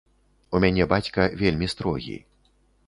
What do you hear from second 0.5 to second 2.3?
У мяне бацька вельмі строгі.